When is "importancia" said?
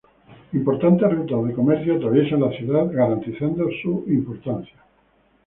4.09-4.77